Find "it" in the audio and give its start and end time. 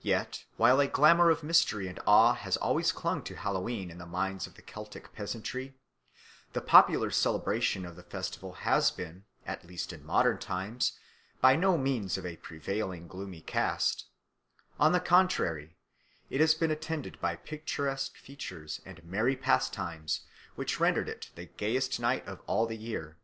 16.30-16.40, 21.08-21.30